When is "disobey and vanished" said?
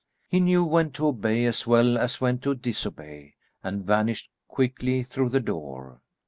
2.55-4.31